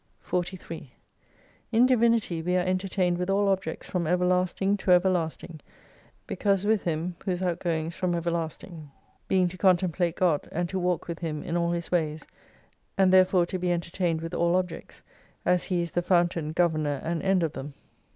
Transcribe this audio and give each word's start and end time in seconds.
43 0.21 0.93
In 1.71 1.85
Divinity 1.85 2.41
we 2.41 2.55
are 2.57 2.65
entertained 2.65 3.19
with 3.19 3.29
all 3.29 3.47
objects 3.47 3.85
from 3.85 4.07
everlasting 4.07 4.75
to 4.77 4.89
everlasting: 4.89 5.59
because 6.25 6.65
with 6.65 6.85
Him 6.85 7.15
whose 7.23 7.43
outgoings 7.43 7.93
from 7.95 8.15
everlasting: 8.15 8.89
being 9.27 9.47
to 9.49 9.59
contemplate 9.59 10.15
God, 10.15 10.49
and 10.51 10.67
to 10.69 10.79
walk 10.79 11.07
with 11.07 11.19
Him 11.19 11.43
in 11.43 11.55
all 11.55 11.71
His 11.71 11.91
ways; 11.91 12.25
and 12.97 13.13
therefore 13.13 13.45
to 13.45 13.59
be 13.59 13.71
entertained 13.71 14.21
with 14.21 14.33
all 14.33 14.55
objects, 14.55 15.03
as 15.45 15.65
He 15.65 15.83
is 15.83 15.91
the 15.91 16.01
fountain, 16.01 16.51
governor, 16.51 16.99
and 17.03 17.21
end 17.21 17.43
of 17.43 17.53
them. 17.53 17.75